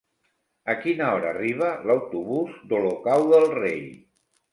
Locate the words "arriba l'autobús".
1.33-2.55